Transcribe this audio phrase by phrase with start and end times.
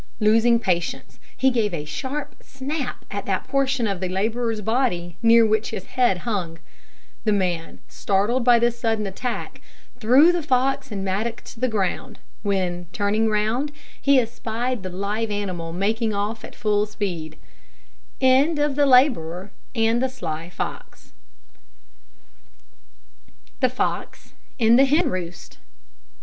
[0.19, 5.45] Losing patience, he gave a sharp snap at that portion of the labourer's body near
[5.45, 6.57] which his head hung.
[7.23, 9.61] The man, startled by this sudden attack,
[9.99, 15.71] threw fox and mattock to the ground, when, turning round, he espied the live animal
[15.71, 17.37] making off at full speed.
[18.19, 18.79] THE
[23.69, 25.57] FOX IN THE HEN ROOST.